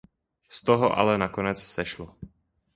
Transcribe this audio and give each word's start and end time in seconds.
Z 0.49 0.63
toho 0.65 0.97
ale 0.97 1.17
nakonec 1.17 1.57
sešlo. 1.63 2.15